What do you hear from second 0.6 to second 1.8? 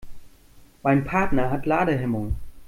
Mein Partner hat